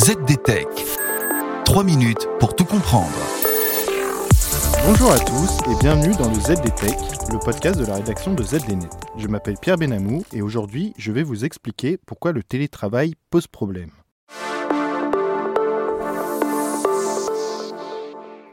[0.00, 0.66] ZDTech.
[1.66, 3.12] 3 minutes pour tout comprendre.
[4.86, 6.96] Bonjour à tous et bienvenue dans le ZDTech,
[7.30, 8.88] le podcast de la rédaction de ZDNet.
[9.18, 13.90] Je m'appelle Pierre Benamou et aujourd'hui je vais vous expliquer pourquoi le télétravail pose problème.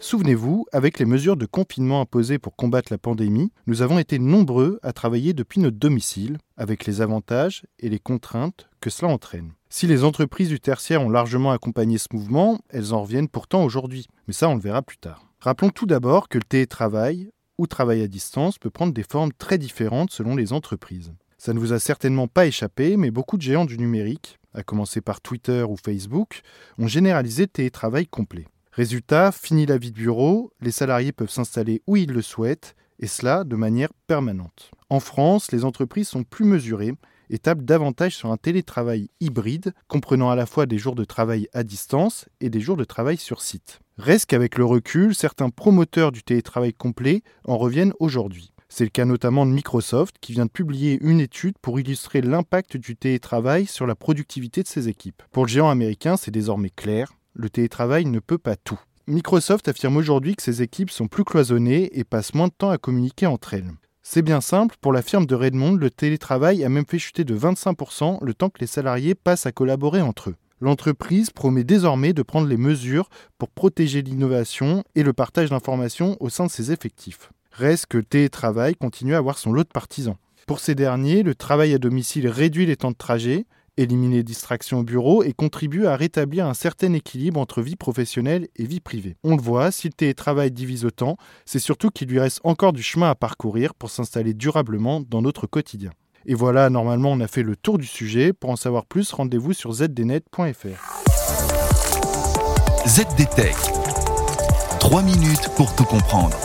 [0.00, 4.80] Souvenez-vous, avec les mesures de confinement imposées pour combattre la pandémie, nous avons été nombreux
[4.82, 9.52] à travailler depuis notre domicile, avec les avantages et les contraintes que cela entraîne.
[9.70, 14.06] Si les entreprises du tertiaire ont largement accompagné ce mouvement, elles en reviennent pourtant aujourd'hui.
[14.26, 15.26] Mais ça, on le verra plus tard.
[15.40, 19.58] Rappelons tout d'abord que le télétravail ou travail à distance peut prendre des formes très
[19.58, 21.12] différentes selon les entreprises.
[21.36, 25.00] Ça ne vous a certainement pas échappé, mais beaucoup de géants du numérique, à commencer
[25.00, 26.40] par Twitter ou Facebook,
[26.78, 28.46] ont généralisé le télétravail complet.
[28.72, 33.06] Résultat, fini la vie de bureau, les salariés peuvent s'installer où ils le souhaitent, et
[33.06, 34.70] cela de manière permanente.
[34.88, 36.94] En France, les entreprises sont plus mesurées
[37.30, 41.48] et tablent davantage sur un télétravail hybride, comprenant à la fois des jours de travail
[41.52, 43.80] à distance et des jours de travail sur site.
[43.98, 48.52] Reste qu'avec le recul, certains promoteurs du télétravail complet en reviennent aujourd'hui.
[48.68, 52.76] C'est le cas notamment de Microsoft qui vient de publier une étude pour illustrer l'impact
[52.76, 55.22] du télétravail sur la productivité de ses équipes.
[55.32, 58.78] Pour le géant américain, c'est désormais clair, le télétravail ne peut pas tout.
[59.06, 62.76] Microsoft affirme aujourd'hui que ses équipes sont plus cloisonnées et passent moins de temps à
[62.76, 63.72] communiquer entre elles.
[64.10, 67.38] C'est bien simple, pour la firme de Redmond, le télétravail a même fait chuter de
[67.38, 70.36] 25% le temps que les salariés passent à collaborer entre eux.
[70.62, 76.30] L'entreprise promet désormais de prendre les mesures pour protéger l'innovation et le partage d'informations au
[76.30, 77.32] sein de ses effectifs.
[77.52, 80.16] Reste que le télétravail continue à avoir son lot de partisans.
[80.46, 83.44] Pour ces derniers, le travail à domicile réduit les temps de trajet,
[83.78, 88.48] élimine les distractions au bureau et contribue à rétablir un certain équilibre entre vie professionnelle
[88.56, 89.16] et vie privée.
[89.24, 92.82] On le voit, si le télétravail divise autant, c'est surtout qu'il lui reste encore du
[92.82, 95.90] chemin à parcourir pour s'installer durablement dans notre quotidien.
[96.26, 98.32] Et voilà, normalement on a fait le tour du sujet.
[98.32, 100.98] Pour en savoir plus, rendez-vous sur zdnet.fr.
[102.86, 103.56] ZDTech.
[104.80, 106.36] 3 minutes pour tout comprendre.